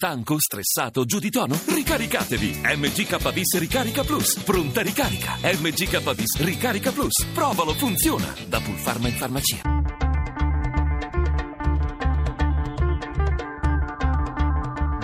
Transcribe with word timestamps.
Stanco, 0.00 0.36
stressato, 0.38 1.04
giù 1.04 1.18
di 1.18 1.28
tono? 1.28 1.58
Ricaricatevi! 1.66 2.60
MGKBIS 2.62 3.58
Ricarica 3.58 4.04
Plus. 4.04 4.38
Pronta 4.44 4.80
ricarica. 4.80 5.36
MGKBIS 5.42 6.38
Ricarica 6.38 6.92
Plus. 6.92 7.26
Provalo, 7.34 7.74
funziona. 7.74 8.32
Da 8.46 8.60
Pulpharma 8.60 9.08
in 9.08 9.14
farmacia. 9.14 9.60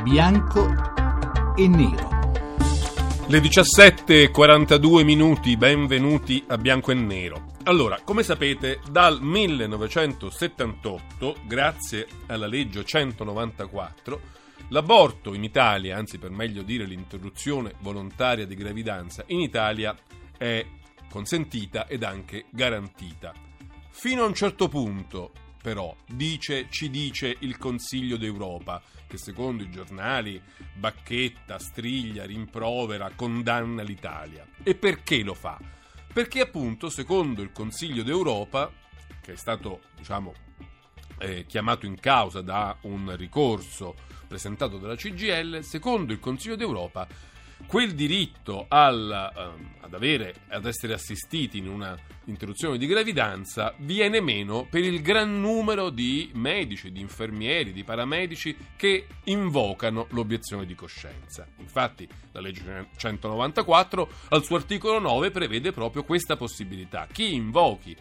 Bianco 0.04 0.72
e 1.56 1.66
nero. 1.66 2.08
Le 3.26 3.38
17.42 3.40 5.02
minuti, 5.02 5.56
benvenuti 5.56 6.44
a 6.46 6.56
Bianco 6.56 6.92
e 6.92 6.94
Nero. 6.94 7.46
Allora, 7.64 7.98
come 8.04 8.22
sapete, 8.22 8.78
dal 8.88 9.20
1978, 9.20 11.38
grazie 11.48 12.06
alla 12.26 12.46
legge 12.46 12.84
194, 12.84 14.43
l'aborto 14.68 15.34
in 15.34 15.44
Italia, 15.44 15.96
anzi 15.96 16.18
per 16.18 16.30
meglio 16.30 16.62
dire 16.62 16.84
l'interruzione 16.84 17.74
volontaria 17.80 18.46
di 18.46 18.54
gravidanza 18.54 19.24
in 19.28 19.40
Italia 19.40 19.96
è 20.36 20.64
consentita 21.08 21.86
ed 21.86 22.02
anche 22.02 22.46
garantita. 22.50 23.32
Fino 23.90 24.22
a 24.24 24.26
un 24.26 24.34
certo 24.34 24.68
punto, 24.68 25.32
però, 25.62 25.94
dice, 26.06 26.66
ci 26.68 26.90
dice 26.90 27.36
il 27.40 27.56
Consiglio 27.56 28.16
d'Europa, 28.16 28.82
che 29.06 29.16
secondo 29.16 29.62
i 29.62 29.70
giornali 29.70 30.42
bacchetta, 30.74 31.58
striglia, 31.58 32.26
rimprovera, 32.26 33.12
condanna 33.14 33.82
l'Italia. 33.82 34.46
E 34.62 34.74
perché 34.74 35.22
lo 35.22 35.34
fa? 35.34 35.58
Perché 36.12 36.40
appunto, 36.40 36.90
secondo 36.90 37.42
il 37.42 37.52
Consiglio 37.52 38.02
d'Europa, 38.02 38.70
che 39.22 39.32
è 39.32 39.36
stato, 39.36 39.80
diciamo, 39.96 40.34
eh, 41.18 41.46
chiamato 41.46 41.86
in 41.86 41.98
causa 41.98 42.40
da 42.40 42.76
un 42.82 43.14
ricorso 43.16 43.94
presentato 44.34 44.78
dalla 44.78 44.96
CGL, 44.96 45.62
secondo 45.62 46.12
il 46.12 46.18
Consiglio 46.18 46.56
d'Europa 46.56 47.06
quel 47.66 47.94
diritto 47.94 48.66
al, 48.68 49.32
um, 49.34 49.74
ad, 49.80 49.94
avere, 49.94 50.34
ad 50.48 50.66
essere 50.66 50.94
assistiti 50.94 51.58
in 51.58 51.68
una 51.68 51.96
interruzione 52.26 52.78
di 52.78 52.86
gravidanza 52.86 53.74
viene 53.78 54.20
meno 54.20 54.66
per 54.68 54.82
il 54.82 55.02
gran 55.02 55.40
numero 55.40 55.90
di 55.90 56.30
medici, 56.34 56.92
di 56.92 57.00
infermieri, 57.00 57.72
di 57.72 57.84
paramedici 57.84 58.56
che 58.76 59.06
invocano 59.24 60.06
l'obiezione 60.10 60.66
di 60.66 60.74
coscienza. 60.74 61.46
Infatti 61.58 62.08
la 62.32 62.40
legge 62.40 62.88
194 62.96 64.08
al 64.30 64.44
suo 64.44 64.56
articolo 64.56 64.98
9 64.98 65.30
prevede 65.30 65.72
proprio 65.72 66.04
questa 66.04 66.36
possibilità. 66.36 67.06
Chi 67.10 67.34
invochi 67.34 67.96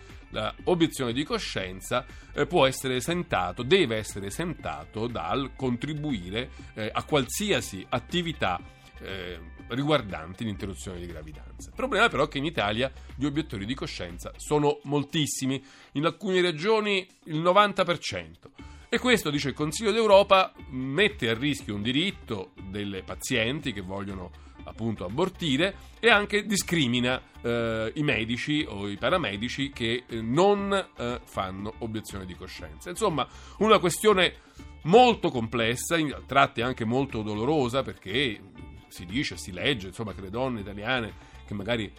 l'obiezione 0.63 1.13
di 1.13 1.23
coscienza 1.23 2.05
eh, 2.33 2.47
può 2.47 2.65
essere 2.65 2.95
esentato, 2.95 3.61
deve 3.61 3.97
essere 3.97 4.27
esentato 4.27 5.07
dal 5.07 5.51
contribuire 5.55 6.49
eh, 6.73 6.89
a 6.91 7.03
qualsiasi 7.03 7.85
attività 7.89 8.59
eh, 8.99 9.39
riguardanti 9.73 10.43
l'interruzione 10.43 10.99
di 10.99 11.05
gravidanza. 11.05 11.69
Il 11.69 11.75
problema 11.75 12.09
però 12.09 12.25
è 12.25 12.27
che 12.27 12.37
in 12.37 12.45
Italia 12.45 12.91
gli 13.15 13.25
obiettori 13.25 13.65
di 13.65 13.73
coscienza 13.73 14.31
sono 14.37 14.79
moltissimi, 14.83 15.63
in 15.93 16.05
alcune 16.05 16.41
regioni 16.41 17.07
il 17.25 17.41
90%. 17.41 18.31
E 18.89 18.99
questo, 18.99 19.31
dice 19.31 19.49
il 19.49 19.55
Consiglio 19.55 19.91
d'Europa, 19.91 20.53
mette 20.69 21.29
a 21.29 21.33
rischio 21.33 21.73
un 21.73 21.81
diritto 21.81 22.51
delle 22.69 23.01
pazienti 23.01 23.73
che 23.73 23.81
vogliono 23.81 24.29
appunto 24.65 25.03
abortire 25.03 25.75
e 25.99 26.09
anche 26.09 26.45
discrimina 26.45 27.21
eh, 27.41 27.91
i 27.95 28.03
medici 28.03 28.65
o 28.67 28.87
i 28.87 28.97
paramedici 28.97 29.71
che 29.71 30.03
eh, 30.07 30.21
non 30.21 30.71
eh, 30.73 31.19
fanno 31.23 31.73
obiezione 31.79 32.25
di 32.25 32.35
coscienza. 32.35 32.89
Insomma, 32.89 33.27
una 33.57 33.79
questione 33.79 34.35
molto 34.83 35.29
complessa, 35.29 35.95
a 35.95 36.21
tratti 36.25 36.61
anche 36.61 36.85
molto 36.85 37.21
dolorosa 37.21 37.81
perché 37.83 38.39
si 38.93 39.05
dice, 39.07 39.37
si 39.37 39.51
legge, 39.51 39.87
insomma, 39.87 40.13
che 40.13 40.21
le 40.21 40.29
donne 40.29 40.59
italiane 40.59 41.13
che 41.47 41.55
magari 41.55 41.91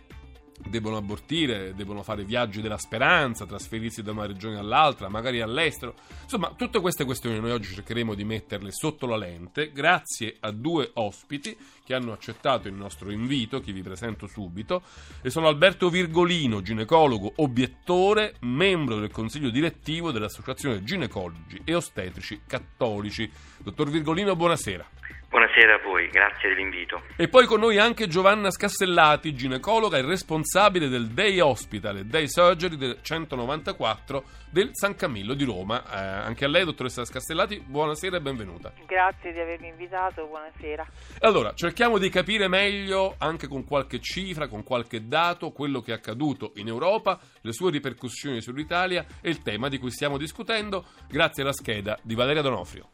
debbono 0.56 0.96
abortire, 0.96 1.74
debbono 1.74 2.04
fare 2.04 2.22
viaggi 2.22 2.60
della 2.60 2.78
speranza, 2.78 3.44
trasferirsi 3.44 4.02
da 4.02 4.12
una 4.12 4.26
regione 4.26 4.58
all'altra, 4.58 5.08
magari 5.08 5.40
all'estero. 5.40 5.94
Insomma, 6.22 6.54
tutte 6.56 6.80
queste 6.80 7.04
questioni 7.04 7.40
noi 7.40 7.50
oggi 7.50 7.74
cercheremo 7.74 8.14
di 8.14 8.22
metterle 8.22 8.70
sotto 8.70 9.06
la 9.06 9.16
lente 9.16 9.72
grazie 9.72 10.36
a 10.38 10.52
due 10.52 10.88
ospiti 10.94 11.56
che 11.84 11.94
hanno 11.94 12.12
accettato 12.12 12.68
il 12.68 12.74
nostro 12.74 13.10
invito, 13.10 13.58
che 13.58 13.72
vi 13.72 13.82
presento 13.82 14.28
subito, 14.28 14.82
e 15.20 15.30
sono 15.30 15.48
Alberto 15.48 15.90
Virgolino, 15.90 16.62
ginecologo 16.62 17.32
obiettore, 17.36 18.36
membro 18.42 19.00
del 19.00 19.10
consiglio 19.10 19.50
direttivo 19.50 20.12
dell'Associazione 20.12 20.84
Ginecologi 20.84 21.60
e 21.64 21.74
Ostetrici 21.74 22.42
Cattolici. 22.46 23.28
Dottor 23.58 23.90
Virgolino, 23.90 24.36
buonasera. 24.36 24.93
Buonasera 25.34 25.74
a 25.74 25.78
voi, 25.78 26.06
grazie 26.10 26.50
dell'invito. 26.50 27.02
E 27.16 27.26
poi 27.26 27.44
con 27.46 27.58
noi 27.58 27.76
anche 27.76 28.06
Giovanna 28.06 28.52
Scassellati, 28.52 29.34
ginecologa 29.34 29.98
e 29.98 30.02
responsabile 30.02 30.86
del 30.86 31.08
Day 31.08 31.40
Hospital 31.40 31.96
e 31.96 32.04
Day 32.04 32.28
Surgery 32.28 32.76
del 32.76 32.98
194 33.02 34.22
del 34.48 34.68
San 34.70 34.94
Camillo 34.94 35.34
di 35.34 35.42
Roma. 35.42 35.82
Eh, 35.82 35.96
anche 35.96 36.44
a 36.44 36.48
lei, 36.48 36.64
dottoressa 36.64 37.04
Scassellati, 37.04 37.58
buonasera 37.66 38.18
e 38.18 38.20
benvenuta. 38.20 38.72
Grazie 38.86 39.32
di 39.32 39.40
avermi 39.40 39.66
invitato, 39.66 40.24
buonasera. 40.24 40.86
Allora, 41.22 41.52
cerchiamo 41.54 41.98
di 41.98 42.10
capire 42.10 42.46
meglio, 42.46 43.16
anche 43.18 43.48
con 43.48 43.64
qualche 43.64 43.98
cifra, 43.98 44.46
con 44.46 44.62
qualche 44.62 45.08
dato, 45.08 45.50
quello 45.50 45.80
che 45.80 45.90
è 45.90 45.94
accaduto 45.96 46.52
in 46.58 46.68
Europa, 46.68 47.18
le 47.40 47.52
sue 47.52 47.72
ripercussioni 47.72 48.40
sull'Italia 48.40 49.04
e 49.20 49.30
il 49.30 49.42
tema 49.42 49.68
di 49.68 49.78
cui 49.78 49.90
stiamo 49.90 50.16
discutendo, 50.16 50.84
grazie 51.08 51.42
alla 51.42 51.52
scheda 51.52 51.98
di 52.02 52.14
Valeria 52.14 52.40
Donofrio. 52.40 52.93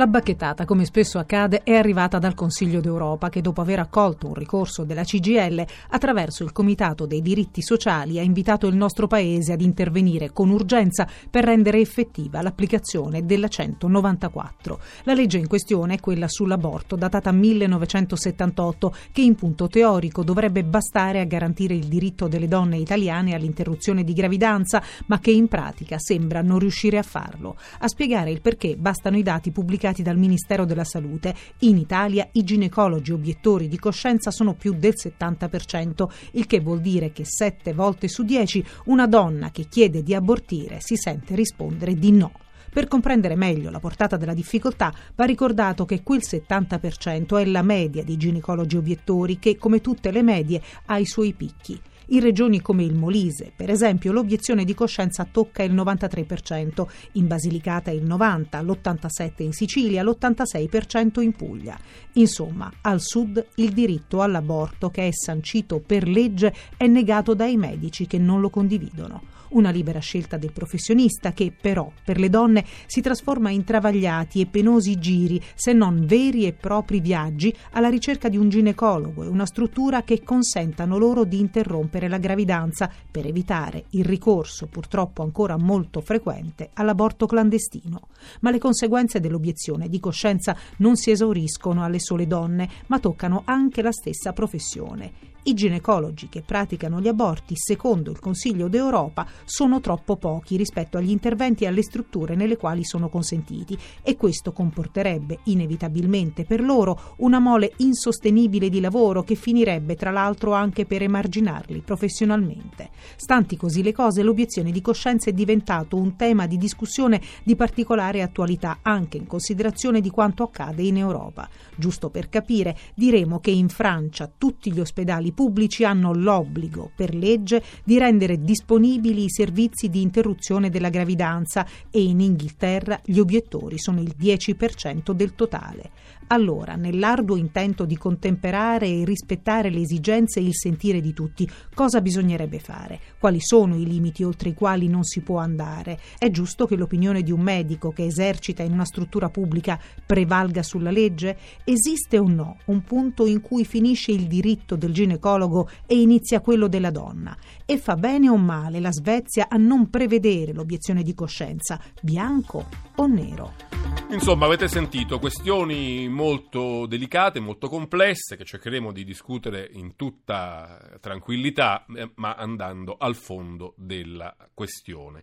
La 0.00 0.06
bacchettata, 0.06 0.64
come 0.64 0.86
spesso 0.86 1.18
accade, 1.18 1.62
è 1.62 1.74
arrivata 1.74 2.18
dal 2.18 2.32
Consiglio 2.32 2.80
d'Europa 2.80 3.28
che 3.28 3.42
dopo 3.42 3.60
aver 3.60 3.80
accolto 3.80 4.28
un 4.28 4.32
ricorso 4.32 4.84
della 4.84 5.04
CGL 5.04 5.62
attraverso 5.90 6.42
il 6.42 6.52
Comitato 6.52 7.04
dei 7.04 7.20
diritti 7.20 7.60
sociali 7.60 8.18
ha 8.18 8.22
invitato 8.22 8.66
il 8.66 8.76
nostro 8.76 9.06
Paese 9.06 9.52
ad 9.52 9.60
intervenire 9.60 10.32
con 10.32 10.48
urgenza 10.48 11.06
per 11.28 11.44
rendere 11.44 11.80
effettiva 11.80 12.40
l'applicazione 12.40 13.26
della 13.26 13.48
194. 13.48 14.80
La 15.02 15.12
legge 15.12 15.36
in 15.36 15.46
questione 15.46 15.96
è 15.96 16.00
quella 16.00 16.28
sull'aborto 16.28 16.96
datata 16.96 17.30
1978 17.30 18.94
che 19.12 19.20
in 19.20 19.34
punto 19.34 19.68
teorico 19.68 20.24
dovrebbe 20.24 20.64
bastare 20.64 21.20
a 21.20 21.24
garantire 21.24 21.74
il 21.74 21.88
diritto 21.88 22.26
delle 22.26 22.48
donne 22.48 22.78
italiane 22.78 23.34
all'interruzione 23.34 24.02
di 24.02 24.14
gravidanza 24.14 24.82
ma 25.08 25.18
che 25.18 25.30
in 25.30 25.46
pratica 25.46 25.98
sembra 25.98 26.40
non 26.40 26.58
riuscire 26.58 26.96
a 26.96 27.02
farlo. 27.02 27.56
A 27.80 27.88
spiegare 27.88 28.30
il 28.30 28.40
perché 28.40 28.76
bastano 28.78 29.18
i 29.18 29.22
dati 29.22 29.50
pubblicati 29.50 29.88
pubblicati 29.90 30.02
dal 30.02 30.16
Ministero 30.16 30.64
della 30.64 30.84
Salute. 30.84 31.34
In 31.60 31.76
Italia 31.76 32.28
i 32.32 32.44
ginecologi 32.44 33.12
obiettori 33.12 33.68
di 33.68 33.78
coscienza 33.78 34.30
sono 34.30 34.54
più 34.54 34.74
del 34.74 34.94
70%, 34.96 36.08
il 36.32 36.46
che 36.46 36.60
vuol 36.60 36.80
dire 36.80 37.12
che 37.12 37.24
7 37.24 37.72
volte 37.72 38.08
su 38.08 38.22
10 38.22 38.64
una 38.86 39.06
donna 39.06 39.50
che 39.50 39.66
chiede 39.68 40.02
di 40.02 40.14
abortire 40.14 40.78
si 40.80 40.96
sente 40.96 41.34
rispondere 41.34 41.94
di 41.94 42.12
no. 42.12 42.32
Per 42.72 42.86
comprendere 42.86 43.34
meglio 43.34 43.70
la 43.70 43.80
portata 43.80 44.16
della 44.16 44.34
difficoltà 44.34 44.94
va 45.16 45.24
ricordato 45.24 45.84
che 45.84 46.04
quel 46.04 46.20
70% 46.22 47.40
è 47.40 47.44
la 47.46 47.62
media 47.62 48.04
dei 48.04 48.16
ginecologi 48.16 48.76
obiettori 48.76 49.40
che, 49.40 49.56
come 49.56 49.80
tutte 49.80 50.12
le 50.12 50.22
medie, 50.22 50.62
ha 50.86 50.98
i 50.98 51.06
suoi 51.06 51.32
picchi. 51.32 51.80
In 52.12 52.20
regioni 52.20 52.60
come 52.60 52.82
il 52.82 52.94
Molise, 52.94 53.52
per 53.54 53.70
esempio, 53.70 54.10
l'obiezione 54.10 54.64
di 54.64 54.74
coscienza 54.74 55.24
tocca 55.30 55.62
il 55.62 55.72
93%, 55.72 56.86
in 57.12 57.28
Basilicata 57.28 57.92
il 57.92 58.02
90%, 58.02 58.64
l'87% 58.64 59.42
in 59.44 59.52
Sicilia, 59.52 60.02
l'86% 60.02 61.20
in 61.20 61.32
Puglia. 61.32 61.78
Insomma, 62.14 62.68
al 62.80 63.00
sud 63.00 63.46
il 63.56 63.70
diritto 63.70 64.22
all'aborto 64.22 64.90
che 64.90 65.06
è 65.06 65.12
sancito 65.12 65.78
per 65.78 66.08
legge 66.08 66.52
è 66.76 66.88
negato 66.88 67.34
dai 67.34 67.56
medici 67.56 68.08
che 68.08 68.18
non 68.18 68.40
lo 68.40 68.50
condividono 68.50 69.38
una 69.50 69.70
libera 69.70 69.98
scelta 70.00 70.36
del 70.36 70.52
professionista 70.52 71.32
che 71.32 71.52
però 71.58 71.90
per 72.04 72.18
le 72.18 72.28
donne 72.28 72.64
si 72.86 73.00
trasforma 73.00 73.50
in 73.50 73.64
travagliati 73.64 74.40
e 74.40 74.46
penosi 74.46 74.98
giri, 74.98 75.42
se 75.54 75.72
non 75.72 76.04
veri 76.06 76.46
e 76.46 76.52
propri 76.52 77.00
viaggi 77.00 77.54
alla 77.72 77.88
ricerca 77.88 78.28
di 78.28 78.36
un 78.36 78.48
ginecologo 78.48 79.24
e 79.24 79.28
una 79.28 79.46
struttura 79.46 80.02
che 80.02 80.22
consentano 80.22 80.98
loro 80.98 81.24
di 81.24 81.38
interrompere 81.40 82.08
la 82.08 82.18
gravidanza 82.18 82.90
per 83.10 83.26
evitare 83.26 83.84
il 83.90 84.04
ricorso, 84.04 84.66
purtroppo 84.66 85.22
ancora 85.22 85.56
molto 85.56 86.00
frequente, 86.00 86.70
all'aborto 86.74 87.26
clandestino. 87.26 88.08
Ma 88.40 88.50
le 88.50 88.58
conseguenze 88.58 89.20
dell'obiezione 89.20 89.88
di 89.88 90.00
coscienza 90.00 90.56
non 90.78 90.96
si 90.96 91.10
esauriscono 91.10 91.84
alle 91.84 92.00
sole 92.00 92.26
donne, 92.26 92.68
ma 92.86 92.98
toccano 92.98 93.42
anche 93.44 93.82
la 93.82 93.92
stessa 93.92 94.32
professione. 94.32 95.28
I 95.42 95.54
ginecologi 95.54 96.28
che 96.28 96.42
praticano 96.42 97.00
gli 97.00 97.08
aborti, 97.08 97.54
secondo 97.56 98.10
il 98.10 98.18
Consiglio 98.18 98.68
d'Europa, 98.68 99.26
sono 99.46 99.80
troppo 99.80 100.16
pochi 100.16 100.58
rispetto 100.58 100.98
agli 100.98 101.10
interventi 101.10 101.64
e 101.64 101.68
alle 101.68 101.82
strutture 101.82 102.34
nelle 102.34 102.58
quali 102.58 102.84
sono 102.84 103.08
consentiti 103.08 103.76
e 104.02 104.16
questo 104.16 104.52
comporterebbe 104.52 105.38
inevitabilmente 105.44 106.44
per 106.44 106.60
loro 106.60 107.14
una 107.18 107.38
mole 107.38 107.72
insostenibile 107.78 108.68
di 108.68 108.80
lavoro 108.80 109.22
che 109.22 109.34
finirebbe 109.34 109.96
tra 109.96 110.10
l'altro 110.10 110.52
anche 110.52 110.84
per 110.84 111.02
emarginarli 111.02 111.80
professionalmente. 111.80 112.90
Stanti 113.16 113.56
così 113.56 113.82
le 113.82 113.92
cose, 113.92 114.22
l'obiezione 114.22 114.70
di 114.70 114.82
coscienza 114.82 115.30
è 115.30 115.32
diventato 115.32 115.96
un 115.96 116.16
tema 116.16 116.46
di 116.46 116.58
discussione 116.58 117.18
di 117.42 117.56
particolare 117.56 118.20
attualità 118.20 118.80
anche 118.82 119.16
in 119.16 119.26
considerazione 119.26 120.02
di 120.02 120.10
quanto 120.10 120.42
accade 120.42 120.82
in 120.82 120.98
Europa. 120.98 121.48
Giusto 121.76 122.10
per 122.10 122.28
capire, 122.28 122.76
diremo 122.94 123.40
che 123.40 123.50
in 123.50 123.70
Francia 123.70 124.30
tutti 124.36 124.70
gli 124.70 124.80
ospedali 124.80 125.29
ufficiali 125.30 125.32
pubblici 125.32 125.84
hanno 125.84 126.12
l'obbligo, 126.12 126.90
per 126.94 127.14
legge, 127.14 127.62
di 127.84 127.98
rendere 127.98 128.42
disponibili 128.42 129.24
i 129.24 129.30
servizi 129.30 129.88
di 129.88 130.02
interruzione 130.02 130.70
della 130.70 130.90
gravidanza 130.90 131.66
e 131.90 132.02
in 132.02 132.20
Inghilterra 132.20 133.00
gli 133.04 133.18
obiettori 133.18 133.78
sono 133.78 134.00
il 134.00 134.14
10% 134.18 135.12
del 135.12 135.34
totale. 135.34 135.90
Allora, 136.32 136.76
nell'arduo 136.76 137.34
intento 137.34 137.84
di 137.84 137.96
contemperare 137.96 138.86
e 138.86 139.04
rispettare 139.04 139.68
le 139.68 139.80
esigenze 139.80 140.38
e 140.38 140.44
il 140.44 140.54
sentire 140.54 141.00
di 141.00 141.12
tutti, 141.12 141.48
cosa 141.74 142.00
bisognerebbe 142.00 142.60
fare? 142.60 143.00
Quali 143.18 143.40
sono 143.40 143.74
i 143.74 143.84
limiti 143.84 144.22
oltre 144.22 144.50
i 144.50 144.54
quali 144.54 144.86
non 144.86 145.02
si 145.02 145.22
può 145.22 145.38
andare? 145.38 145.98
È 146.16 146.30
giusto 146.30 146.66
che 146.66 146.76
l'opinione 146.76 147.22
di 147.22 147.32
un 147.32 147.40
medico 147.40 147.90
che 147.90 148.04
esercita 148.04 148.62
in 148.62 148.70
una 148.70 148.84
struttura 148.84 149.28
pubblica 149.28 149.76
prevalga 150.06 150.62
sulla 150.62 150.92
legge? 150.92 151.36
Esiste 151.64 152.16
o 152.16 152.28
no 152.28 152.58
un 152.66 152.84
punto 152.84 153.26
in 153.26 153.40
cui 153.40 153.64
finisce 153.64 154.12
il 154.12 154.28
diritto 154.28 154.76
del 154.76 154.92
ginecologo 154.92 155.68
e 155.84 156.00
inizia 156.00 156.40
quello 156.40 156.68
della 156.68 156.92
donna? 156.92 157.36
E 157.66 157.76
fa 157.76 157.96
bene 157.96 158.28
o 158.28 158.36
male 158.36 158.78
la 158.78 158.92
Svezia 158.92 159.48
a 159.48 159.56
non 159.56 159.90
prevedere 159.90 160.52
l'obiezione 160.52 161.02
di 161.02 161.12
coscienza, 161.12 161.80
bianco 162.00 162.66
o 162.94 163.06
nero? 163.08 163.69
Insomma, 164.12 164.46
avete 164.46 164.66
sentito 164.66 165.20
questioni 165.20 166.08
molto 166.08 166.86
delicate, 166.86 167.38
molto 167.38 167.68
complesse, 167.68 168.36
che 168.36 168.44
cercheremo 168.44 168.90
di 168.90 169.04
discutere 169.04 169.68
in 169.72 169.94
tutta 169.94 170.98
tranquillità, 171.00 171.86
eh, 171.94 172.10
ma 172.16 172.34
andando 172.34 172.96
al 172.98 173.14
fondo 173.14 173.72
della 173.76 174.34
questione. 174.52 175.22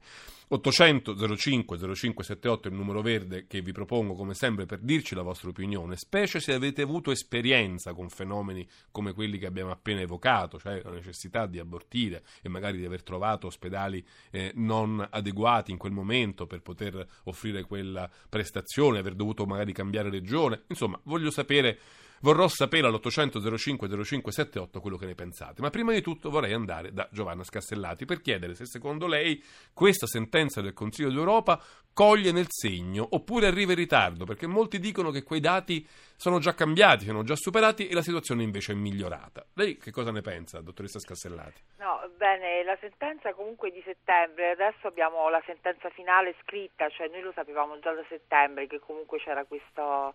800 0.50 1.36
05 1.36 1.78
0578 1.78 2.68
è 2.68 2.72
il 2.72 2.78
numero 2.78 3.02
verde 3.02 3.48
che 3.48 3.62
vi 3.62 3.74
propongo 3.74 4.14
come 4.14 4.34
sempre 4.34 4.66
per 4.66 4.80
dirci 4.80 5.14
la 5.14 5.22
vostra 5.22 5.50
opinione, 5.50 5.98
specie 5.98 6.40
se 6.40 6.54
avete 6.54 6.82
avuto 6.82 7.12
esperienza 7.12 7.94
con 7.94 8.08
fenomeni 8.08 8.66
come 8.90 9.12
quelli 9.12 9.38
che 9.40 9.46
abbiamo 9.46 9.72
appena 9.72 10.00
evocato, 10.00 10.58
cioè 10.58 10.82
la 10.82 10.92
necessità 10.92 11.48
di 11.48 11.60
abortire 11.60 12.24
e 12.42 12.48
magari 12.48 12.78
di 12.78 12.86
aver 12.86 13.04
trovato 13.04 13.48
ospedali 13.48 14.06
eh, 14.32 14.54
non 14.56 15.06
adeguati 15.10 15.72
in 15.72 15.78
quel 15.78 15.92
momento 15.92 16.48
per 16.48 16.62
poter 16.62 17.06
offrire 17.24 17.64
quella 17.64 18.10
prestazione, 18.30 19.00
aver 19.00 19.16
dovuto 19.16 19.46
magari 19.46 19.74
cambiare 19.74 20.10
regione. 20.10 20.62
Insomma, 20.68 20.98
voglio 21.04 21.30
sapere 21.30 21.78
Vorrò 22.22 22.48
sapere 22.48 22.88
all'800 22.88 23.58
05 23.58 23.88
0578 23.88 24.80
quello 24.80 24.98
che 24.98 25.06
ne 25.06 25.16
pensate, 25.16 25.62
ma 25.62 25.70
prima 25.70 25.94
di 25.94 26.02
tutto 26.02 26.30
vorrei 26.30 26.54
andare 26.54 26.92
da 26.92 27.08
Giovanna 27.12 27.44
Scastellati 27.44 28.06
per 28.06 28.22
chiedere 28.22 28.56
se 28.56 28.66
secondo 28.66 29.06
lei 29.08 29.44
questa 29.74 30.08
sentenza 30.08 30.62
del 30.62 30.74
Consiglio 30.74 31.12
d'Europa 31.12 31.62
coglie 31.94 32.32
nel 32.32 32.48
segno 32.50 33.08
oppure 33.12 33.48
arriva 33.48 33.72
in 33.72 33.78
ritardo, 33.78 34.26
perché 34.26 34.48
molti 34.48 34.80
dicono 34.80 35.10
che 35.12 35.24
quei 35.24 35.40
dati 35.40 35.86
sono 36.16 36.40
già 36.40 36.54
cambiati, 36.54 37.06
sono 37.06 37.24
già 37.24 37.36
superati 37.36 37.88
e 37.88 37.94
la 37.94 38.02
situazione 38.02 38.44
invece 38.44 38.74
è 38.74 38.76
migliorata. 38.76 39.46
Lei 39.54 39.78
che 39.78 39.92
cosa 39.92 40.12
ne 40.12 40.22
pensa, 40.22 40.62
dottoressa 40.62 41.00
Scastellati? 41.00 41.62
No, 41.78 42.08
bene, 42.16 42.64
la 42.64 42.78
sentenza 42.80 43.34
comunque 43.34 43.72
di 43.72 43.82
settembre, 43.84 44.52
adesso 44.52 44.88
abbiamo 44.88 45.30
la 45.30 45.42
sentenza 45.46 45.90
finale 45.90 46.36
scritta, 46.44 46.90
cioè 46.90 47.08
noi 47.10 47.22
lo 47.22 47.32
sapevamo 47.34 47.80
già 47.80 47.92
da 47.94 48.06
settembre 48.10 48.68
che 48.68 48.80
comunque 48.80 49.20
c'era 49.20 49.46
questo 49.46 50.14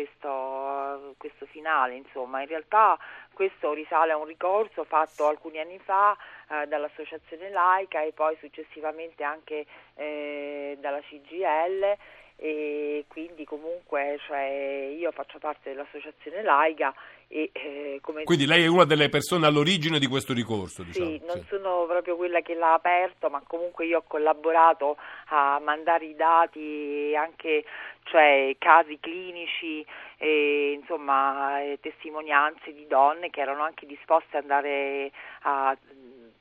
questo, 0.00 1.14
questo 1.18 1.46
finale. 1.46 1.96
Insomma, 1.96 2.40
in 2.40 2.48
realtà 2.48 2.98
questo 3.32 3.72
risale 3.72 4.12
a 4.12 4.16
un 4.16 4.24
ricorso 4.24 4.84
fatto 4.84 5.26
alcuni 5.26 5.58
anni 5.58 5.78
fa 5.78 6.16
eh, 6.48 6.66
dall'Associazione 6.66 7.50
Laica 7.50 8.02
e 8.02 8.12
poi 8.12 8.36
successivamente 8.40 9.22
anche 9.22 9.66
eh, 9.94 10.78
dalla 10.80 11.00
CGL 11.00 11.96
e 12.42 13.04
quindi 13.08 13.44
comunque 13.44 14.18
cioè, 14.26 14.94
io 14.98 15.12
faccio 15.12 15.38
parte 15.38 15.70
dell'associazione 15.70 16.42
laica 16.42 16.94
e, 17.28 17.50
eh, 17.52 18.00
quindi 18.24 18.46
lei 18.46 18.64
è 18.64 18.66
una 18.66 18.86
delle 18.86 19.10
persone 19.10 19.46
all'origine 19.46 19.98
di 19.98 20.06
questo 20.06 20.32
ricorso 20.32 20.82
diciamo. 20.82 21.10
sì, 21.10 21.22
non 21.26 21.40
sì. 21.40 21.46
sono 21.50 21.84
proprio 21.86 22.16
quella 22.16 22.40
che 22.40 22.54
l'ha 22.54 22.72
aperto 22.72 23.28
ma 23.28 23.42
comunque 23.46 23.84
io 23.84 23.98
ho 23.98 24.04
collaborato 24.06 24.96
a 25.26 25.60
mandare 25.62 26.06
i 26.06 26.16
dati 26.16 27.14
anche 27.14 27.62
cioè 28.10 28.56
casi 28.58 28.98
clinici 29.00 29.86
e 30.18 30.72
insomma 30.72 31.58
testimonianze 31.80 32.74
di 32.74 32.86
donne 32.86 33.30
che 33.30 33.40
erano 33.40 33.62
anche 33.62 33.86
disposte 33.86 34.36
ad 34.36 34.42
andare 34.42 35.12
a 35.42 35.76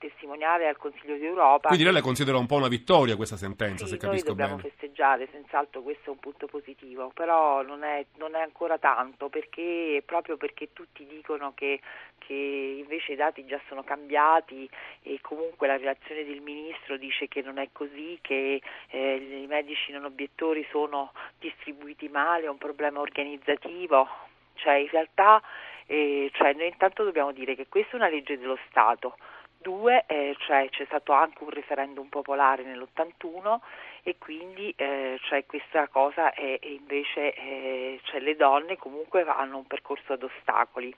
testimoniare 0.09 0.67
al 0.67 0.77
Consiglio 0.77 1.17
d'Europa. 1.17 1.67
Quindi 1.67 1.85
lei 1.85 1.93
la 1.93 2.01
considera 2.01 2.37
un 2.37 2.45
po' 2.45 2.55
una 2.55 2.67
vittoria 2.67 3.15
questa 3.15 3.37
sentenza, 3.37 3.85
sì, 3.85 3.91
se 3.91 3.97
capisco 3.97 4.33
bene. 4.33 4.49
Noi 4.49 4.57
dobbiamo 4.57 4.75
festeggiare, 4.75 5.27
senz'altro 5.31 5.81
questo 5.81 6.09
è 6.09 6.09
un 6.09 6.19
punto 6.19 6.47
positivo, 6.47 7.11
però 7.13 7.61
non 7.61 7.83
è, 7.83 8.05
non 8.17 8.35
è 8.35 8.41
ancora 8.41 8.77
tanto, 8.77 9.29
perché, 9.29 10.01
proprio 10.05 10.37
perché 10.37 10.73
tutti 10.73 11.05
dicono 11.05 11.53
che, 11.55 11.79
che, 12.17 12.33
invece 12.33 13.13
i 13.13 13.15
dati 13.15 13.45
già 13.45 13.59
sono 13.67 13.83
cambiati 13.83 14.69
e 15.03 15.19
comunque 15.21 15.67
la 15.67 15.77
relazione 15.77 16.25
del 16.25 16.41
Ministro 16.41 16.97
dice 16.97 17.27
che 17.27 17.41
non 17.41 17.57
è 17.57 17.69
così, 17.71 18.17
che 18.21 18.61
eh, 18.89 19.41
i 19.43 19.47
medici 19.47 19.91
non 19.91 20.05
obiettori 20.05 20.65
sono 20.71 21.11
distribuiti 21.39 22.09
male, 22.09 22.45
è 22.45 22.49
un 22.49 22.57
problema 22.57 22.99
organizzativo, 22.99 24.07
cioè 24.55 24.75
in 24.75 24.89
realtà 24.89 25.41
eh, 25.85 26.29
cioè 26.33 26.53
noi 26.53 26.67
intanto 26.67 27.03
dobbiamo 27.03 27.31
dire 27.31 27.55
che 27.55 27.67
questa 27.67 27.93
è 27.93 27.95
una 27.95 28.09
legge 28.09 28.37
dello 28.37 28.59
Stato, 28.69 29.17
Due, 29.61 30.05
eh, 30.07 30.37
cioè 30.39 30.69
c'è 30.69 30.85
stato 30.85 31.11
anche 31.11 31.43
un 31.43 31.49
referendum 31.49 32.07
popolare 32.07 32.63
nell'81 32.63 33.59
e 34.03 34.15
quindi 34.17 34.73
eh, 34.77 35.19
cioè 35.23 35.45
questa 35.45 35.89
cosa 35.89 36.31
è, 36.31 36.59
è 36.59 36.67
invece 36.67 37.33
eh, 37.33 37.99
cioè 38.03 38.21
le 38.21 38.37
donne 38.37 38.77
comunque 38.77 39.23
hanno 39.23 39.57
un 39.57 39.67
percorso 39.67 40.13
ad 40.13 40.23
ostacoli 40.23 40.95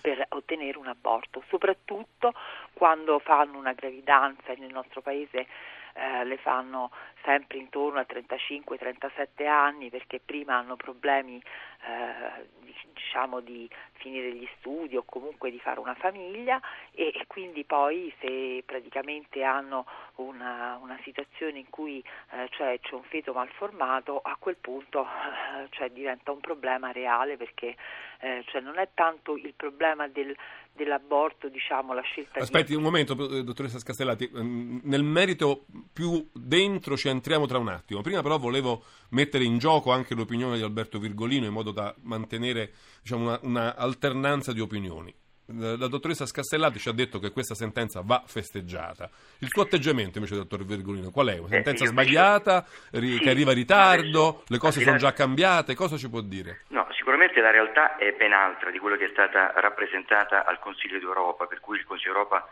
per 0.00 0.26
ottenere 0.30 0.76
un 0.76 0.88
aborto, 0.88 1.42
soprattutto 1.48 2.34
quando 2.72 3.20
fanno 3.20 3.58
una 3.58 3.72
gravidanza 3.74 4.52
nel 4.56 4.72
nostro 4.72 5.00
paese 5.00 5.46
eh, 5.94 6.24
le 6.24 6.36
fanno 6.38 6.90
sempre 7.24 7.58
intorno 7.58 7.98
a 7.98 8.06
35-37 8.08 9.46
anni 9.46 9.90
perché 9.90 10.20
prima 10.24 10.56
hanno 10.56 10.76
problemi 10.76 11.36
eh, 11.36 12.48
diciamo 12.94 13.40
di 13.40 13.68
finire 13.94 14.32
gli 14.32 14.48
studi 14.58 14.96
o 14.96 15.02
comunque 15.04 15.50
di 15.50 15.58
fare 15.58 15.80
una 15.80 15.94
famiglia 15.94 16.60
e, 16.92 17.12
e 17.14 17.26
quindi 17.26 17.64
poi 17.64 18.12
se 18.20 18.62
praticamente 18.64 19.42
hanno 19.42 19.86
una, 20.16 20.78
una 20.80 20.98
situazione 21.02 21.58
in 21.58 21.70
cui 21.70 22.02
eh, 22.30 22.48
cioè, 22.50 22.78
c'è 22.80 22.94
un 22.94 23.02
feto 23.04 23.32
malformato 23.32 24.20
a 24.22 24.36
quel 24.38 24.56
punto 24.56 25.04
eh, 25.04 25.68
cioè, 25.70 25.90
diventa 25.90 26.32
un 26.32 26.40
problema 26.40 26.92
reale 26.92 27.36
perché 27.36 27.76
eh, 28.20 28.42
cioè, 28.46 28.60
non 28.60 28.78
è 28.78 28.88
tanto 28.94 29.36
il 29.36 29.54
problema 29.54 30.08
del 30.08 30.36
dell'aborto, 30.78 31.48
diciamo, 31.48 31.92
la 31.92 32.00
scelta 32.02 32.38
Aspetti 32.38 32.70
di... 32.70 32.76
un 32.76 32.82
momento, 32.82 33.12
eh, 33.30 33.42
dottoressa 33.42 33.78
Scastellati, 33.78 34.30
ehm, 34.34 34.80
nel 34.84 35.02
merito 35.02 35.66
più 35.92 36.26
dentro 36.32 36.96
ci 36.96 37.08
entriamo 37.08 37.46
tra 37.46 37.58
un 37.58 37.68
attimo. 37.68 38.00
Prima 38.00 38.22
però 38.22 38.38
volevo 38.38 38.84
mettere 39.10 39.44
in 39.44 39.58
gioco 39.58 39.92
anche 39.92 40.14
l'opinione 40.14 40.56
di 40.56 40.62
Alberto 40.62 40.98
Virgolino 40.98 41.46
in 41.46 41.52
modo 41.52 41.72
da 41.72 41.94
mantenere 42.02 42.72
diciamo, 43.02 43.24
una, 43.24 43.38
una 43.42 43.76
alternanza 43.76 44.52
di 44.52 44.60
opinioni 44.60 45.14
la 45.50 45.88
dottoressa 45.88 46.26
Scastellati 46.26 46.78
ci 46.78 46.88
ha 46.88 46.92
detto 46.92 47.18
che 47.18 47.30
questa 47.30 47.54
sentenza 47.54 48.02
va 48.04 48.22
festeggiata. 48.26 49.08
Il 49.38 49.48
suo 49.48 49.62
atteggiamento 49.62 50.18
invece, 50.18 50.36
dottor 50.36 50.64
Virgolino, 50.64 51.10
qual 51.10 51.28
è? 51.28 51.38
Una 51.38 51.48
sentenza 51.48 51.84
eh, 51.84 51.86
sbagliata, 51.86 52.66
sì, 52.92 53.18
che 53.18 53.30
arriva 53.30 53.52
in 53.52 53.56
ritardo, 53.56 54.44
le 54.46 54.58
cose 54.58 54.82
sono 54.82 54.98
già 54.98 55.12
cambiate, 55.12 55.74
cosa 55.74 55.96
ci 55.96 56.10
può 56.10 56.20
dire? 56.20 56.64
No, 56.68 56.86
sicuramente 57.08 57.40
la 57.40 57.50
realtà 57.50 57.96
è 57.96 58.12
ben 58.12 58.34
altra 58.34 58.70
di 58.70 58.78
quello 58.78 58.96
che 58.96 59.06
è 59.06 59.08
stata 59.08 59.52
rappresentata 59.56 60.44
al 60.44 60.58
Consiglio 60.58 60.98
d'Europa, 60.98 61.46
per 61.46 61.58
cui 61.58 61.78
il 61.78 61.86
Consiglio 61.86 62.12
d'Europa, 62.12 62.46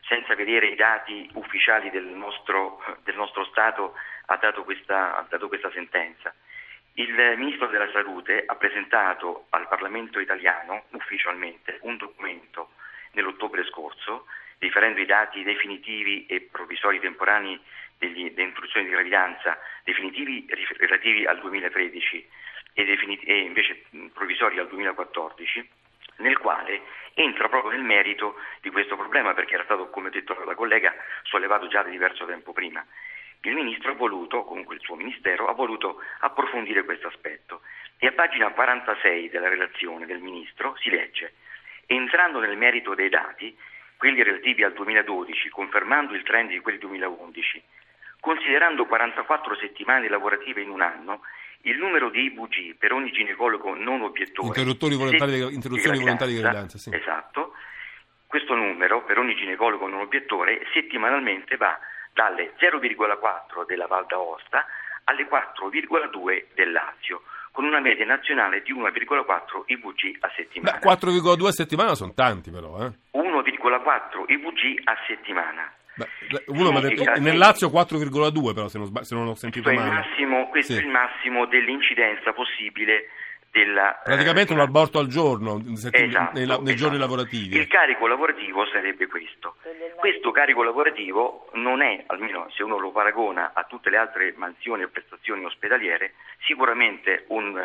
senza 0.00 0.34
vedere 0.34 0.68
i 0.68 0.74
dati 0.74 1.28
ufficiali 1.34 1.90
del 1.90 2.06
nostro, 2.06 2.82
del 3.02 3.14
nostro 3.16 3.44
Stato, 3.44 3.92
ha 4.24 4.36
dato 4.38 4.64
questa, 4.64 5.18
ha 5.18 5.26
dato 5.28 5.48
questa 5.48 5.70
sentenza. 5.72 6.34
Il 6.94 7.12
Ministro 7.36 7.66
della 7.66 7.90
Salute 7.92 8.42
ha 8.46 8.54
presentato 8.54 9.44
al 9.50 9.68
Parlamento 9.68 10.18
italiano 10.18 10.84
ufficialmente 10.92 11.76
un 11.82 11.98
documento 11.98 12.70
nell'ottobre 13.12 13.66
scorso, 13.66 14.24
riferendo 14.60 14.98
i 14.98 15.04
dati 15.04 15.42
definitivi 15.42 16.24
e 16.24 16.48
provvisori 16.50 17.00
temporanei 17.00 17.60
delle 17.98 18.32
istruzioni 18.44 18.86
di 18.86 18.92
gravidanza 18.92 19.58
definitivi 19.84 20.46
relativi 20.78 21.26
al 21.26 21.38
2013 21.38 22.48
e, 22.72 22.84
definiti- 22.84 23.26
e 23.26 23.40
invece 23.40 23.84
provvisori 24.12 24.58
al 24.58 24.68
2014, 24.68 25.68
nel 26.16 26.38
quale 26.38 26.82
entra 27.14 27.48
proprio 27.48 27.72
nel 27.72 27.82
merito 27.82 28.36
di 28.60 28.70
questo 28.70 28.96
problema 28.96 29.34
perché 29.34 29.54
era 29.54 29.64
stato, 29.64 29.88
come 29.90 30.08
ha 30.08 30.10
detto 30.10 30.36
la 30.44 30.54
collega, 30.54 30.94
sollevato 31.24 31.66
già 31.68 31.82
da 31.82 31.88
diverso 31.88 32.26
tempo 32.26 32.52
prima. 32.52 32.84
Il 33.42 33.54
ministro 33.54 33.92
ha 33.92 33.94
voluto, 33.94 34.44
comunque 34.44 34.74
il 34.74 34.82
suo 34.82 34.96
ministero, 34.96 35.48
ha 35.48 35.54
voluto 35.54 36.02
approfondire 36.20 36.84
questo 36.84 37.08
aspetto 37.08 37.62
e 37.98 38.06
a 38.06 38.12
pagina 38.12 38.50
46 38.50 39.30
della 39.30 39.48
relazione 39.48 40.06
del 40.06 40.20
ministro 40.20 40.76
si 40.78 40.90
legge 40.90 41.32
entrando 41.90 42.38
nel 42.38 42.56
merito 42.56 42.94
dei 42.94 43.08
dati, 43.08 43.56
quelli 43.96 44.22
relativi 44.22 44.62
al 44.62 44.72
2012, 44.72 45.48
confermando 45.48 46.14
il 46.14 46.22
trend 46.22 46.50
di 46.50 46.60
quelli 46.60 46.78
2011, 46.78 47.62
considerando 48.20 48.86
44 48.86 49.56
settimane 49.56 50.08
lavorative 50.08 50.60
in 50.62 50.70
un 50.70 50.82
anno, 50.82 51.22
il 51.62 51.78
numero 51.78 52.10
di 52.10 52.24
IVG 52.24 52.76
per 52.76 52.92
ogni 52.92 53.10
ginecologo 53.10 53.74
non 53.74 54.02
obiettore 54.02 54.48
interruttori 54.48 54.96
volontari 54.96 55.32
di, 55.32 55.54
interruzioni 55.54 55.98
volontari 55.98 56.32
di 56.32 56.40
gravidanza 56.40 56.78
sì. 56.78 56.90
esatto 56.94 57.52
questo 58.26 58.54
numero 58.54 59.04
per 59.04 59.18
ogni 59.18 59.34
ginecologo 59.34 59.88
non 59.88 60.00
obiettore 60.00 60.66
settimanalmente 60.72 61.56
va 61.56 61.78
dalle 62.12 62.54
0,4 62.58 63.66
della 63.66 63.86
Val 63.86 64.06
d'Aosta 64.06 64.64
alle 65.04 65.26
4,2 65.28 66.46
del 66.54 66.72
Lazio 66.72 67.22
con 67.52 67.64
una 67.64 67.80
media 67.80 68.04
nazionale 68.04 68.62
di 68.62 68.72
1,4 68.72 69.62
IVG 69.66 70.18
a 70.20 70.30
settimana. 70.36 70.78
Beh, 70.78 70.88
4,2 70.88 71.46
a 71.46 71.52
settimana 71.52 71.94
sono 71.94 72.14
tanti 72.14 72.50
però. 72.50 72.78
Eh? 72.78 72.92
1,4 73.18 74.24
IVG 74.26 74.80
a 74.84 74.96
settimana. 75.06 75.72
Beh, 76.30 76.44
uno 76.46 76.72
mi 76.72 76.80
detto, 76.80 77.04
nel 77.20 77.36
Lazio 77.38 77.68
4,2 77.68 78.54
però 78.54 78.68
se 78.68 78.78
non, 78.78 78.92
se 79.04 79.14
non 79.14 79.26
ho 79.28 79.34
sentito 79.34 79.68
questo 79.70 79.84
male. 79.86 80.00
È 80.00 80.08
massimo, 80.08 80.48
questo 80.48 80.72
Sì. 80.74 80.78
è 80.78 80.82
il 80.82 80.88
massimo 80.88 81.46
dell'incidenza 81.46 82.32
possibile 82.32 83.08
della... 83.52 84.00
Praticamente 84.04 84.52
eh, 84.52 84.54
un 84.54 84.60
aborto 84.62 84.98
al 85.00 85.08
giorno 85.08 85.60
Esatto, 85.66 85.98
nei, 86.34 86.46
la- 86.46 86.58
nei 86.58 86.76
giorni 86.76 86.96
esatto. 86.96 86.98
lavorativi. 86.98 87.56
Il 87.56 87.66
carico 87.66 88.06
lavorativo 88.06 88.64
sarebbe 88.66 89.06
questo. 89.08 89.56
Questo 89.96 90.30
carico 90.30 90.62
lavorativo 90.62 91.48
non 91.54 91.82
è, 91.82 92.04
almeno 92.06 92.48
se 92.54 92.62
uno 92.62 92.78
lo 92.78 92.90
paragona 92.92 93.50
a 93.52 93.64
tutte 93.64 93.90
le 93.90 93.96
altre 93.96 94.34
mansioni 94.36 94.82
e 94.84 94.88
prestazioni 94.88 95.44
ospedaliere, 95.44 96.14
sicuramente 96.46 97.24
un, 97.28 97.56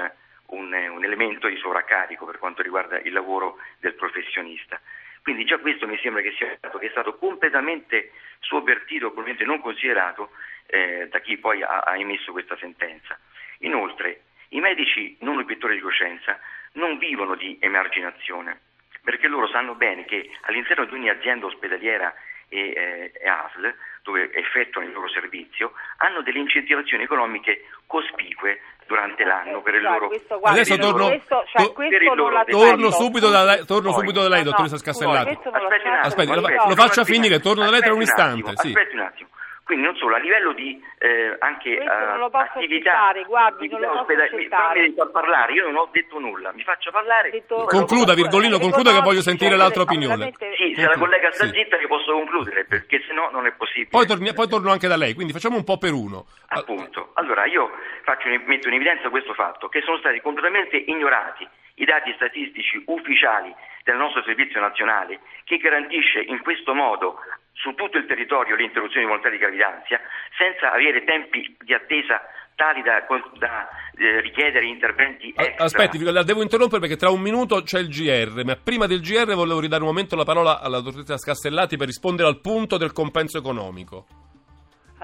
un- 0.48 0.74
un 0.74 1.04
elemento 1.04 1.48
di 1.48 1.56
sovraccarico 1.58 2.26
per 2.26 2.40
quanto 2.40 2.62
riguarda 2.64 3.00
il 3.00 3.14
lavoro 3.14 3.58
del 3.80 3.94
professionista. 3.94 4.80
Quindi 5.26 5.44
già 5.44 5.58
questo 5.58 5.88
mi 5.88 5.98
sembra 6.04 6.22
che 6.22 6.36
sia 6.38 6.56
un 6.62 6.80
che 6.80 6.86
è 6.86 6.92
stato 6.92 7.18
completamente 7.18 8.12
sovvertito, 8.42 9.08
probabilmente 9.08 9.44
non 9.44 9.60
considerato 9.60 10.30
eh, 10.68 11.08
da 11.10 11.18
chi 11.18 11.40
poi 11.40 11.64
ha, 11.64 11.80
ha 11.80 11.98
emesso 11.98 12.32
questa 12.32 12.56
sentenza. 12.58 13.18
Inoltre, 13.62 14.22
i 14.50 14.60
medici 14.60 15.18
non 15.22 15.40
obiettori 15.40 15.74
di 15.74 15.82
coscienza 15.82 16.40
non 16.74 17.00
vivono 17.00 17.34
di 17.34 17.58
emarginazione, 17.60 18.60
perché 19.02 19.28
loro 19.28 19.48
sanno 19.48 19.74
bene 19.74 20.06
che 20.06 20.30
all'interno 20.42 20.86
di 20.86 20.94
ogni 20.94 21.10
azienda 21.10 21.48
ospedaliera 21.48 22.14
e, 22.56 22.74
eh, 22.76 23.12
e 23.20 23.28
ASL, 23.28 23.74
dove 24.04 24.32
effettuano 24.34 24.88
il 24.88 24.94
loro 24.94 25.10
servizio, 25.10 25.74
hanno 25.98 26.22
delle 26.22 26.40
incentivazioni 26.40 27.04
economiche 27.04 27.66
cospicue 27.88 28.60
durante 28.88 29.24
l'anno 29.24 29.62
per 29.62 29.74
il 29.76 29.82
Cioè, 29.82 29.92
loro... 29.92 30.08
questo, 30.08 30.40
Adesso 30.44 30.78
torno- 30.78 31.08
questo, 31.08 31.44
cioè, 31.56 31.74
questo 31.74 32.14
loro. 32.14 32.44
Torno 32.46 32.92
subito 32.92 33.30
da 33.30 33.44
lei, 33.44 33.66
torno 33.66 33.90
Poi- 33.92 34.00
subito 34.00 34.22
da 34.22 34.30
lei, 34.30 34.44
no, 34.44 34.50
dottoressa 34.52 34.76
lo 34.76 34.82
Aspetti 34.82 35.88
un 35.88 35.94
sa. 35.94 36.00
attimo, 36.00 36.06
Aspetti, 36.06 36.28
lo, 36.34 36.42
lo 36.42 36.76
faccia 36.76 36.84
aspetti 36.84 37.00
un 37.00 37.06
finire, 37.06 37.36
attimo, 37.36 37.54
torno 37.54 37.64
da 37.66 37.72
lei 37.72 37.82
tra 37.82 37.94
un 37.94 38.02
aspetti 38.02 38.22
istante. 38.22 38.50
attimo, 38.50 38.62
sì. 38.62 38.68
Aspetti 38.68 38.96
un 38.96 39.02
attimo. 39.02 39.30
Quindi 39.66 39.84
non 39.84 39.96
solo 39.96 40.14
a 40.16 40.20
livello 40.20 40.54
di 40.54 40.80
eh, 41.00 41.36
anche 41.40 41.76
Questo 41.78 42.06
non 42.06 42.20
lo 42.20 42.30
posso 42.30 42.52
attività, 42.54 42.92
accettare, 42.92 43.24
guardi, 43.24 43.68
non 43.68 43.80
lo 43.82 43.88
posso 43.88 44.00
ospedali- 44.02 44.30
mi 44.36 44.42
accettare. 44.46 44.80
fammi 44.84 44.94
far 44.96 45.10
parlare, 45.10 45.54
io 45.54 45.64
non 45.66 45.76
ho 45.78 45.90
detto 45.92 46.20
nulla, 46.20 46.52
mi 46.54 46.62
faccia 46.62 46.92
parlare. 46.92 47.32
Detto- 47.32 47.66
Concluda, 47.66 48.14
Virgolino, 48.14 48.60
concluda 48.60 48.92
che 48.94 49.02
voglio 49.02 49.22
sentire 49.22 49.56
l'altra 49.56 49.82
opinione. 49.82 50.34
Sì, 50.56 50.76
se 50.76 50.86
la 50.86 50.98
collega 51.00 51.32
sta 51.32 51.48
Sì. 51.48 51.54
zitta 51.56 51.78
che 51.78 51.88
posso 51.88 52.12
concludere, 52.14 52.66
perché 52.66 53.02
se 53.08 53.14
no 53.14 53.30
non 53.32 53.48
è 53.48 53.54
possibile. 53.54 53.88
Poi, 53.90 54.06
torni- 54.06 54.34
poi 54.36 54.48
torno 54.48 54.70
anche 54.72 54.88
da 54.88 54.98
lei, 54.98 55.16
quindi 55.16 55.34
facciamo 55.34 55.58
un 55.58 55.64
po' 55.64 55.80
per 55.80 55.94
uno. 55.94 56.28
Appunto. 56.50 57.10
Allora 57.16 57.46
io 57.46 57.72
faccio, 58.04 58.28
metto 58.46 58.68
in 58.68 58.76
evidenza 58.76 59.10
questo 59.10 59.34
fatto, 59.34 59.68
che 59.68 59.82
sono 59.82 59.98
stati 59.98 60.22
completamente 60.22 60.78
ignorati 60.78 61.48
i 61.78 61.86
dati 61.86 62.14
statistici 62.16 62.82
ufficiali 62.86 63.52
del 63.84 63.98
nostro 63.98 64.22
servizio 64.24 64.60
nazionale 64.62 65.20
che 65.44 65.58
garantisce 65.58 66.20
in 66.20 66.40
questo 66.42 66.74
modo 66.76 67.18
su 67.66 67.74
tutto 67.74 67.98
il 67.98 68.06
territorio 68.06 68.56
le 68.56 68.64
interruzioni 68.64 69.08
volontarie 69.08 69.40
di 69.40 69.44
gravidanza 69.44 70.00
senza 70.38 70.72
avere 70.72 71.04
tempi 71.04 71.58
di 71.60 71.74
attesa 71.74 72.22
tali 72.54 72.84
da, 72.84 73.04
da, 73.40 73.68
eh, 73.98 74.22
richiedere 74.22 74.68
interventi 74.68 75.34
extra. 75.36 75.66
Aspetti, 75.66 76.00
la 76.04 76.24
devo 76.24 76.44
interrompere 76.44 76.80
perché 76.80 76.96
tra 76.96 77.10
un 77.10 77.22
minuto 77.22 77.64
c'è 77.64 77.80
il 77.80 77.90
GR, 77.90 78.44
ma 78.46 78.56
prima 78.56 78.86
del 78.86 79.02
GR 79.02 79.34
volevo 79.34 79.60
ridare 79.60 79.82
un 79.82 79.90
momento 79.90 80.16
la 80.16 80.24
parola 80.24 80.62
alla 80.62 80.80
dottoressa 80.80 81.18
Scastellati 81.18 81.76
per 81.76 81.88
rispondere 81.88 82.30
al 82.30 82.40
punto 82.40 82.78
del 82.78 82.94
compenso 82.94 83.40
economico. 83.40 84.25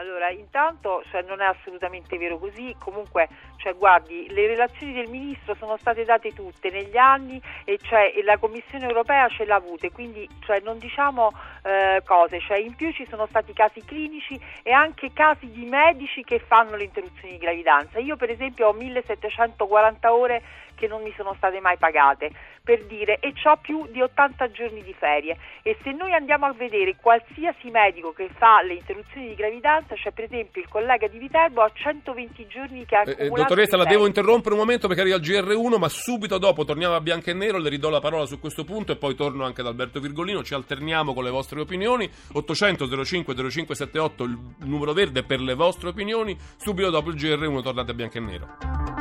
Allora, 0.01 0.31
intanto 0.31 1.03
cioè, 1.12 1.22
non 1.22 1.41
è 1.41 1.46
assolutamente 1.46 2.17
vero 2.17 2.39
così, 2.39 2.75
comunque 2.79 3.29
cioè, 3.58 3.75
guardi, 3.75 4.27
le 4.31 4.48
relazioni 4.48 4.93
del 4.93 5.08
Ministro 5.08 5.53
sono 5.53 5.77
state 5.77 6.03
date 6.05 6.34
tutte 6.34 6.72
negli 6.72 6.98
anni 6.98 7.39
e, 7.65 7.77
cioè, 7.77 8.12
e 8.15 8.24
la 8.24 8.39
Commissione 8.39 8.88
europea 8.88 9.29
ce 9.29 9.46
l'ha 9.46 9.55
avute, 9.55 9.91
quindi 9.91 10.27
cioè, 10.39 10.60
non 10.62 10.79
diciamo 10.79 11.31
eh, 11.62 12.01
cose, 12.03 12.39
cioè, 12.39 12.58
in 12.58 12.75
più 12.75 12.91
ci 12.91 13.05
sono 13.08 13.27
stati 13.27 13.53
casi 13.53 13.86
clinici 13.86 14.41
e 14.63 14.72
anche 14.72 15.13
casi 15.13 15.51
di 15.51 15.65
medici 15.65 16.24
che 16.24 16.39
fanno 16.39 16.75
le 16.75 16.86
interruzioni 16.86 17.34
di 17.34 17.38
gravidanza. 17.38 18.00
Io 18.00 18.15
per 18.15 18.31
esempio 18.31 18.70
ho 18.70 18.74
1740 18.74 20.12
ore 20.12 20.41
che 20.74 20.88
non 20.88 21.03
mi 21.03 21.13
sono 21.15 21.36
state 21.36 21.60
mai 21.60 21.77
pagate 21.77 22.31
per 22.63 22.86
dire 22.86 23.20
e 23.20 23.34
ho 23.44 23.58
più 23.58 23.88
di 23.91 24.01
80 24.01 24.51
giorni 24.51 24.84
di 24.84 24.94
ferie 24.94 25.38
e 25.63 25.77
se 25.84 25.91
noi 25.91 26.13
andiamo 26.13 26.46
a 26.46 26.53
vedere 26.53 26.96
qualsiasi 26.96 27.70
medico 27.70 28.13
che 28.13 28.30
fa 28.38 28.62
le 28.62 28.74
interruzioni 28.75 29.30
di 29.30 29.36
gravidanza, 29.36 29.96
cioè 29.96 30.12
per 30.12 30.25
esempio 30.25 30.62
il 30.62 30.68
collega 30.68 31.08
di 31.08 31.18
Viterbo 31.18 31.62
ha 31.62 31.72
120 31.74 32.48
giorni 32.48 32.86
che 32.86 32.96
ha 32.96 33.03
Eh, 33.06 33.15
eh, 33.18 33.30
dottoressa, 33.30 33.77
la 33.77 33.86
devo 33.86 34.06
interrompere 34.06 34.53
un 34.53 34.60
momento 34.62 34.88
perché 34.88 35.01
arriva 35.01 35.18
il 35.18 35.24
GR1, 35.24 35.77
ma 35.77 35.89
subito 35.89 36.38
dopo 36.38 36.63
torniamo 36.63 36.96
a 36.96 37.01
bianco 37.01 37.30
e 37.30 37.34
nero, 37.34 37.58
le 37.58 37.70
ridò 37.70 37.89
la 37.89 38.00
parola 38.00 38.25
su 38.25 38.39
questo 38.39 38.63
punto 38.63 38.91
e 38.91 38.96
poi 38.96 39.15
torno 39.15 39.44
anche 39.44 39.62
ad 39.62 39.68
Alberto 39.68 40.00
Virgolino, 40.00 40.44
ci 40.44 40.53
alterniamo 40.53 41.13
con 41.13 41.24
le 41.24 41.30
vostre 41.30 41.62
opinioni. 41.62 42.10
800 42.34 43.03
05 43.03 43.34
0578 43.36 44.24
il 44.24 44.38
numero 44.60 44.94
verde 44.94 45.24
per 45.24 45.39
le 45.39 45.56
vostre 45.56 45.89
opinioni, 45.89 46.38
subito 46.58 46.89
dopo 46.89 47.10
il 47.10 47.15
GR1 47.15 47.62
tornate 47.62 47.91
a 47.91 47.94
bianco 47.94 48.18
e 48.18 48.22
nero. 48.22 49.00